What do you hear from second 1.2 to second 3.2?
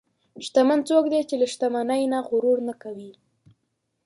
چې له شتمنۍ نه غرور نه کوي.